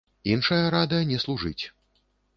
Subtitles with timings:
[0.35, 1.63] Іншая рада не служыць.